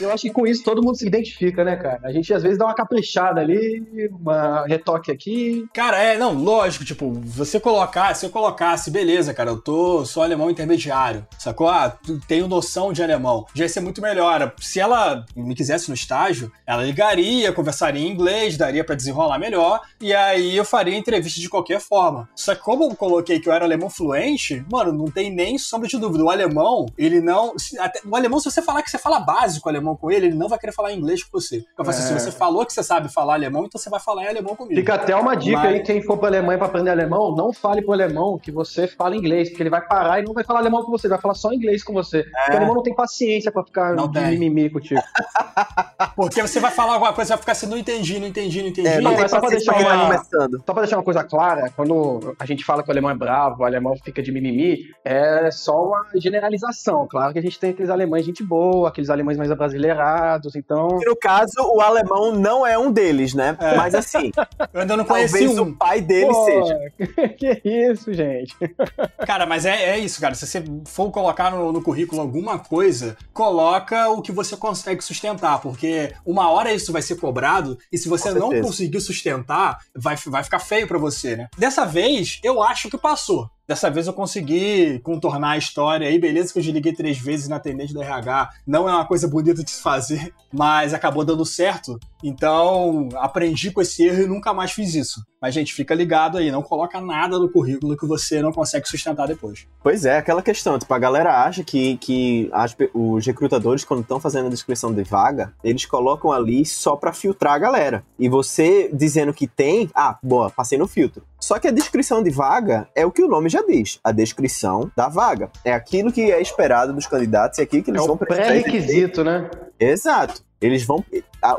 Eu 0.00 0.12
acho 0.12 0.22
que 0.22 0.30
com 0.30 0.46
isso 0.46 0.62
todo 0.62 0.82
mundo 0.82 0.96
se 0.96 1.06
identifica, 1.06 1.64
né, 1.64 1.76
cara? 1.76 2.00
A 2.04 2.12
gente 2.12 2.32
às 2.32 2.42
vezes 2.42 2.58
dá 2.58 2.66
uma 2.66 2.74
caprichada 2.74 3.40
ali, 3.40 4.10
uma 4.10 4.66
retoque 4.66 5.10
aqui. 5.10 5.66
Cara, 5.72 5.98
é, 5.98 6.18
não, 6.18 6.32
lógico, 6.32 6.84
tipo, 6.84 7.12
você 7.12 7.58
colocar, 7.58 8.14
se 8.14 8.26
eu 8.26 8.30
colocasse, 8.30 8.90
beleza, 8.90 9.34
cara, 9.34 9.50
eu 9.50 9.60
tô, 9.60 10.04
sou 10.04 10.22
alemão 10.22 10.50
intermediário, 10.50 11.26
sacou? 11.38 11.68
Ah, 11.68 11.96
tenho 12.26 12.48
noção 12.48 12.92
de 12.92 13.02
alemão. 13.02 13.46
Já 13.54 13.64
ia 13.64 13.68
ser 13.68 13.80
muito 13.80 14.00
melhor. 14.00 14.54
Se 14.58 14.80
ela 14.80 15.24
me 15.34 15.54
quisesse 15.54 15.88
no 15.88 15.94
estágio, 15.94 16.52
ela 16.66 16.82
ligaria, 16.82 17.52
conversaria 17.52 18.06
em 18.06 18.10
inglês, 18.10 18.56
daria 18.56 18.84
para 18.84 18.94
desenrolar 18.94 19.38
melhor, 19.38 19.80
e 20.00 20.14
aí 20.14 20.56
eu 20.56 20.64
faria 20.64 20.96
entrevista 20.96 21.40
de 21.40 21.48
qualquer 21.48 21.80
forma. 21.80 22.28
Só 22.34 22.54
que 22.54 22.62
como 22.62 22.84
eu 22.84 22.94
coloquei 22.94 23.40
que 23.40 23.48
eu 23.48 23.52
era 23.52 23.64
alemão 23.64 23.90
fluente, 23.90 24.64
mano, 24.70 24.92
não 24.92 25.06
tem 25.06 25.30
nem 25.30 25.58
sombra 25.58 25.88
de 25.88 25.98
dúvida. 25.98 26.24
O 26.24 26.30
alemão, 26.30 26.86
ele 26.96 27.20
não. 27.20 27.54
Até, 27.78 28.00
o 28.04 28.16
alemão, 28.16 28.38
se 28.38 28.50
você 28.50 28.62
falar 28.62 28.82
que 28.82 28.90
você 28.90 28.98
fala 28.98 29.20
básico 29.20 29.68
alemão 29.76 29.96
com 29.96 30.10
ele, 30.10 30.26
ele 30.26 30.34
não 30.34 30.48
vai 30.48 30.58
querer 30.58 30.72
falar 30.72 30.92
inglês 30.92 31.22
com 31.22 31.38
você. 31.38 31.58
Eu 31.58 31.84
falo 31.84 31.90
assim, 31.90 32.02
se 32.02 32.12
você 32.12 32.30
falou 32.30 32.64
que 32.64 32.72
você 32.72 32.82
sabe 32.82 33.12
falar 33.12 33.34
alemão, 33.34 33.64
então 33.64 33.80
você 33.80 33.90
vai 33.90 34.00
falar 34.00 34.24
em 34.24 34.28
alemão 34.28 34.54
comigo. 34.54 34.78
Fica 34.78 34.94
até 34.94 35.14
uma 35.16 35.34
dica 35.34 35.58
Mas... 35.58 35.74
aí, 35.74 35.82
quem 35.82 36.02
for 36.02 36.18
para 36.18 36.28
Alemanha 36.28 36.58
para 36.58 36.66
aprender 36.66 36.90
alemão, 36.90 37.34
não 37.34 37.52
fale 37.52 37.82
pro 37.82 37.92
alemão 37.92 38.38
que 38.38 38.52
você 38.52 38.86
fala 38.86 39.16
inglês, 39.16 39.48
porque 39.48 39.62
ele 39.62 39.70
vai 39.70 39.80
parar 39.86 40.20
e 40.20 40.24
não 40.24 40.32
vai 40.32 40.44
falar 40.44 40.60
alemão 40.60 40.84
com 40.84 40.90
você, 40.90 41.08
vai 41.08 41.20
falar 41.20 41.34
só 41.34 41.52
inglês 41.52 41.82
com 41.82 41.92
você. 41.92 42.20
É. 42.20 42.22
Porque 42.22 42.52
o 42.52 42.56
alemão 42.56 42.74
não 42.74 42.82
tem 42.82 42.94
paciência 42.94 43.50
para 43.50 43.64
ficar 43.64 43.94
não 43.94 44.08
de 44.08 44.18
tem. 44.18 44.38
mimimi 44.38 44.70
contigo. 44.70 45.00
porque 46.14 46.42
você 46.42 46.60
vai 46.60 46.70
falar 46.70 46.94
alguma 46.94 47.12
coisa, 47.12 47.30
vai 47.30 47.38
ficar 47.38 47.52
assim, 47.52 47.66
não 47.66 47.78
entendi, 47.78 48.18
não 48.18 48.26
entendi, 48.26 48.60
não 48.62 48.68
entendi. 48.68 48.88
É, 48.88 49.00
não, 49.00 49.12
é 49.12 49.28
só 49.28 49.40
pra, 49.40 49.48
deixar 49.48 49.76
uma, 49.76 50.24
só 50.24 50.72
pra 50.72 50.82
deixar 50.82 50.96
uma 50.96 51.04
coisa 51.04 51.24
clara, 51.24 51.70
quando 51.74 52.34
a 52.38 52.46
gente 52.46 52.64
fala 52.64 52.82
que 52.82 52.88
o 52.88 52.92
alemão 52.92 53.10
é 53.10 53.14
bravo, 53.14 53.62
o 53.62 53.64
alemão 53.64 53.94
fica 54.04 54.22
de 54.22 54.30
mimimi, 54.30 54.80
é 55.04 55.50
só 55.50 55.84
uma 55.84 56.06
generalização. 56.16 57.06
Claro 57.08 57.32
que 57.32 57.38
a 57.38 57.42
gente 57.42 57.58
tem 57.58 57.70
aqueles 57.70 57.90
alemães 57.90 58.26
gente 58.26 58.42
boa, 58.42 58.88
aqueles 58.88 59.08
alemães 59.08 59.38
mais 59.38 59.50
abrasileirados, 59.66 60.54
então. 60.54 60.98
no 61.04 61.16
caso, 61.16 61.52
o 61.74 61.80
alemão 61.80 62.32
não 62.32 62.66
é 62.66 62.78
um 62.78 62.90
deles, 62.90 63.34
né? 63.34 63.56
É. 63.60 63.76
Mas 63.76 63.94
assim. 63.94 64.30
Eu 64.72 64.80
ainda 64.80 64.96
não 64.96 65.04
conheci 65.04 65.46
um. 65.48 65.62
o 65.62 65.74
pai 65.74 66.00
dele 66.00 66.32
Pô, 66.32 66.44
seja. 66.44 66.76
Que 67.36 67.60
isso, 67.64 68.12
gente. 68.12 68.54
Cara, 69.26 69.46
mas 69.46 69.64
é, 69.64 69.90
é 69.90 69.98
isso, 69.98 70.20
cara. 70.20 70.34
Se 70.34 70.46
você 70.46 70.62
for 70.86 71.10
colocar 71.10 71.50
no, 71.50 71.72
no 71.72 71.82
currículo 71.82 72.20
alguma 72.20 72.58
coisa, 72.58 73.16
coloca 73.32 74.08
o 74.10 74.22
que 74.22 74.32
você 74.32 74.56
consegue 74.56 75.02
sustentar, 75.02 75.60
porque 75.60 76.12
uma 76.24 76.50
hora 76.50 76.72
isso 76.72 76.92
vai 76.92 77.02
ser 77.02 77.16
cobrado 77.16 77.78
e 77.92 77.98
se 77.98 78.08
você 78.08 78.32
não 78.32 78.50
conseguir 78.60 79.00
sustentar, 79.00 79.78
vai, 79.94 80.16
vai 80.26 80.44
ficar 80.44 80.58
feio 80.58 80.86
para 80.86 80.98
você, 80.98 81.36
né? 81.36 81.48
Dessa 81.58 81.84
vez, 81.84 82.40
eu 82.42 82.62
acho 82.62 82.88
que 82.88 82.98
passou. 82.98 83.50
Dessa 83.68 83.90
vez 83.90 84.06
eu 84.06 84.12
consegui 84.12 85.00
contornar 85.00 85.50
a 85.50 85.58
história 85.58 86.06
aí, 86.06 86.18
beleza 86.18 86.52
que 86.52 86.58
eu 86.58 86.62
desliguei 86.62 86.92
três 86.92 87.18
vezes 87.18 87.48
na 87.48 87.56
atendente 87.56 87.92
do 87.92 88.00
RH. 88.00 88.50
Não 88.64 88.88
é 88.88 88.92
uma 88.92 89.04
coisa 89.04 89.26
bonita 89.26 89.64
de 89.64 89.70
se 89.70 89.82
fazer, 89.82 90.32
mas 90.54 90.94
acabou 90.94 91.24
dando 91.24 91.44
certo. 91.44 91.98
Então, 92.22 93.08
aprendi 93.16 93.72
com 93.72 93.80
esse 93.80 94.04
erro 94.04 94.22
e 94.22 94.26
nunca 94.26 94.54
mais 94.54 94.70
fiz 94.70 94.94
isso. 94.94 95.20
Mas, 95.40 95.52
gente, 95.52 95.74
fica 95.74 95.94
ligado 95.94 96.38
aí, 96.38 96.50
não 96.50 96.62
coloca 96.62 97.00
nada 97.00 97.38
no 97.38 97.48
currículo 97.48 97.96
que 97.96 98.06
você 98.06 98.40
não 98.40 98.52
consegue 98.52 98.88
sustentar 98.88 99.28
depois. 99.28 99.66
Pois 99.82 100.04
é, 100.04 100.16
aquela 100.16 100.42
questão, 100.42 100.78
tipo, 100.78 100.92
a 100.92 100.98
galera 100.98 101.44
acha 101.44 101.62
que, 101.62 101.96
que 101.98 102.48
as, 102.52 102.74
os 102.94 103.26
recrutadores, 103.26 103.84
quando 103.84 104.00
estão 104.00 104.18
fazendo 104.18 104.46
a 104.46 104.50
descrição 104.50 104.92
de 104.92 105.02
vaga, 105.02 105.52
eles 105.62 105.84
colocam 105.84 106.32
ali 106.32 106.64
só 106.64 106.96
para 106.96 107.12
filtrar 107.12 107.54
a 107.54 107.58
galera. 107.58 108.04
E 108.18 108.28
você 108.28 108.90
dizendo 108.92 109.34
que 109.34 109.46
tem, 109.46 109.90
ah, 109.94 110.18
boa, 110.22 110.50
passei 110.50 110.78
no 110.78 110.88
filtro. 110.88 111.22
Só 111.46 111.60
que 111.60 111.68
a 111.68 111.70
descrição 111.70 112.24
de 112.24 112.30
vaga 112.30 112.88
é 112.92 113.06
o 113.06 113.12
que 113.12 113.22
o 113.22 113.28
nome 113.28 113.48
já 113.48 113.62
diz, 113.62 114.00
a 114.02 114.10
descrição 114.10 114.90
da 114.96 115.08
vaga. 115.08 115.48
É 115.64 115.72
aquilo 115.72 116.10
que 116.10 116.32
é 116.32 116.42
esperado 116.42 116.92
dos 116.92 117.06
candidatos 117.06 117.60
e 117.60 117.60
é 117.60 117.64
aquilo 117.64 117.84
que 117.84 117.90
eles 117.92 118.02
é 118.02 118.04
vão 118.04 118.16
pré-requisito, 118.16 119.22
né? 119.22 119.48
Exato. 119.78 120.42
Eles 120.60 120.82
vão. 120.82 121.04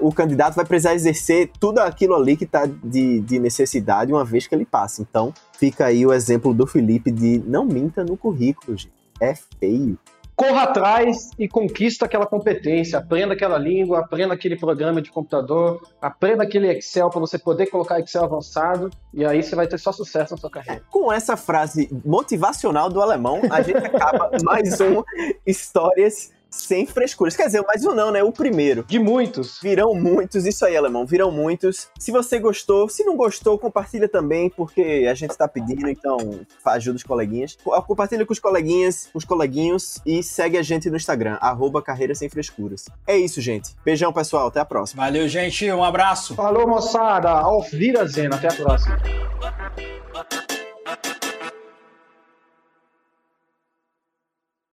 o 0.02 0.12
candidato 0.12 0.56
vai 0.56 0.66
precisar 0.66 0.94
exercer 0.94 1.52
tudo 1.58 1.80
aquilo 1.80 2.16
ali 2.16 2.36
que 2.36 2.44
está 2.44 2.66
de, 2.66 3.22
de 3.22 3.40
necessidade 3.40 4.12
uma 4.12 4.26
vez 4.26 4.46
que 4.46 4.54
ele 4.54 4.66
passa. 4.66 5.02
Então, 5.02 5.34
fica 5.58 5.86
aí 5.86 6.06
o 6.06 6.12
exemplo 6.12 6.54
do 6.54 6.68
Felipe 6.68 7.10
de 7.10 7.42
não 7.48 7.64
minta 7.64 8.04
no 8.04 8.18
currículo, 8.18 8.78
gente. 8.78 8.92
É 9.22 9.36
feio 9.58 9.98
corra 10.38 10.64
atrás 10.64 11.32
e 11.40 11.48
conquista 11.48 12.06
aquela 12.06 12.28
competência, 12.28 13.00
aprenda 13.00 13.34
aquela 13.34 13.58
língua, 13.58 14.00
aprenda 14.02 14.36
aquele 14.36 14.56
programa 14.56 15.02
de 15.02 15.10
computador, 15.10 15.82
aprenda 16.00 16.44
aquele 16.44 16.72
Excel 16.72 17.10
para 17.10 17.20
você 17.20 17.40
poder 17.40 17.66
colocar 17.66 18.00
Excel 18.00 18.24
avançado 18.24 18.92
e 19.12 19.26
aí 19.26 19.42
você 19.42 19.56
vai 19.56 19.68
ter 19.68 19.80
só 19.80 19.92
sucesso 19.92 20.36
na 20.36 20.38
sua 20.38 20.52
carreira. 20.52 20.84
Com 20.92 21.12
essa 21.12 21.36
frase 21.36 21.90
motivacional 22.06 22.88
do 22.88 23.02
alemão, 23.02 23.42
a 23.50 23.64
gente 23.64 23.84
acaba 23.84 24.30
mais 24.44 24.80
um 24.80 25.02
Histórias 25.44 26.32
sem 26.50 26.86
frescuras. 26.86 27.36
Quer 27.36 27.46
dizer, 27.46 27.62
mais 27.62 27.84
um 27.86 27.94
não, 27.94 28.12
né? 28.12 28.24
O 28.24 28.32
primeiro. 28.32 28.84
De 28.88 29.00
muitos. 29.00 29.60
Virão 29.62 29.94
muitos, 29.94 30.46
isso 30.46 30.66
aí, 30.66 30.76
alemão, 30.76 31.06
virão 31.06 31.32
muitos. 31.32 31.90
Se 32.00 32.12
você 32.12 32.40
gostou, 32.40 32.90
se 32.90 33.04
não 33.04 33.16
gostou, 33.16 33.58
compartilha 33.58 34.08
também, 34.08 34.50
porque 34.50 35.08
a 35.10 35.14
gente 35.14 35.36
tá 35.36 35.48
pedindo, 35.48 35.90
então 35.90 36.18
ajuda 36.66 36.98
os 36.98 37.04
coleguinhas. 37.04 37.58
Compartilha 37.86 38.26
com 38.26 38.34
os 38.34 38.40
coleguinhas, 38.40 39.10
os 39.14 39.26
coleguinhos 39.26 40.00
e 40.06 40.22
segue 40.24 40.58
a 40.58 40.64
gente 40.64 40.90
no 40.90 40.98
Instagram, 40.98 41.38
arroba 41.42 41.82
Carreira 41.82 42.16
Sem 42.16 42.30
Frescuras. 42.30 42.86
É 43.06 43.18
isso, 43.18 43.42
gente. 43.42 43.76
Beijão, 43.84 44.12
pessoal. 44.12 44.48
Até 44.48 44.60
a 44.60 44.66
próxima. 44.66 45.04
Valeu, 45.04 45.28
gente. 45.28 45.70
Um 45.72 45.84
abraço. 45.84 46.36
Falou, 46.36 46.68
moçada. 46.68 47.32
Auf 47.32 47.76
Wiedersehen. 47.76 48.30
Até 48.34 48.48
a 48.48 48.54
próxima. 48.54 48.98